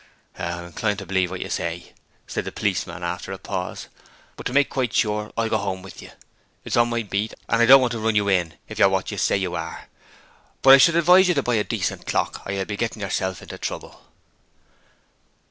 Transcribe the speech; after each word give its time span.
'I'm 0.39 0.65
inclined 0.65 0.97
to 0.97 1.05
believe 1.05 1.29
what 1.29 1.41
you 1.41 1.49
say,' 1.51 1.93
said 2.25 2.43
the 2.43 2.51
policeman, 2.51 3.03
after 3.03 3.31
a 3.31 3.37
pause. 3.37 3.87
'But 4.35 4.47
to 4.47 4.51
make 4.51 4.67
quite 4.71 4.93
sure 4.95 5.31
I'll 5.37 5.47
go 5.47 5.59
home 5.59 5.83
with 5.83 6.01
you. 6.01 6.09
It's 6.65 6.75
on 6.75 6.89
my 6.89 7.03
beat, 7.03 7.35
and 7.47 7.61
I 7.61 7.67
don't 7.67 7.81
want 7.81 7.91
to 7.91 7.99
run 7.99 8.15
you 8.15 8.27
in 8.27 8.55
if 8.67 8.79
you're 8.79 8.89
what 8.89 9.11
you 9.11 9.19
say 9.19 9.37
you 9.37 9.53
are, 9.53 9.89
but 10.63 10.73
I 10.73 10.77
should 10.79 10.95
advise 10.95 11.27
you 11.27 11.35
to 11.35 11.43
buy 11.43 11.53
a 11.53 11.63
decent 11.63 12.07
clock, 12.07 12.41
or 12.47 12.51
you'll 12.51 12.65
be 12.65 12.77
getting 12.77 13.03
yourself 13.03 13.43
into 13.43 13.59
trouble.' 13.59 14.01